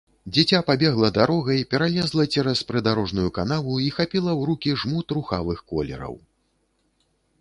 Дзіця 0.35 0.59
пабегла 0.69 1.09
дарогай, 1.17 1.59
пералезла 1.73 2.25
цераз 2.37 2.63
прыдарожную 2.71 3.29
канаву 3.37 3.77
і 3.89 3.93
хапіла 3.99 4.31
ў 4.39 4.51
рукі 4.51 4.71
жмут 4.85 5.07
рухавых 5.19 5.59
колераў. 5.75 6.15